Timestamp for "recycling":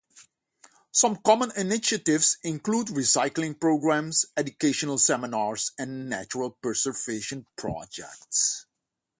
2.87-3.59